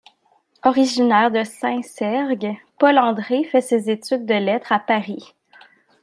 [0.63, 5.35] Originaire de Saint-Cergue, Paul André fait ses études de lettres à Paris.